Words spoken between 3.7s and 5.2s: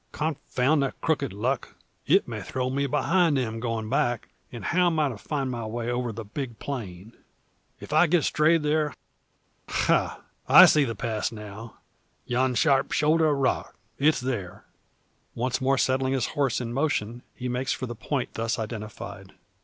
back; and how am I to